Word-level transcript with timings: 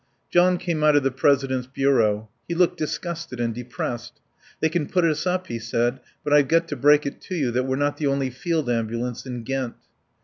John 0.31 0.57
came 0.57 0.83
out 0.83 0.95
of 0.95 1.03
the 1.03 1.11
President's 1.11 1.67
bureau. 1.67 2.27
He 2.47 2.55
looked 2.55 2.77
disgusted 2.79 3.39
and 3.39 3.53
depressed. 3.53 4.19
"They 4.59 4.67
can 4.67 4.87
put 4.89 5.05
us 5.05 5.27
up," 5.27 5.45
he 5.45 5.59
said; 5.59 5.99
"but 6.23 6.33
I've 6.33 6.47
got 6.47 6.67
to 6.69 6.75
break 6.75 7.05
it 7.05 7.21
to 7.21 7.35
you 7.35 7.51
that 7.51 7.65
we're 7.65 7.75
not 7.75 7.97
the 7.97 8.07
only 8.07 8.31
Field 8.31 8.67
Ambulance 8.67 9.27
in 9.27 9.43
Ghent." 9.43 9.75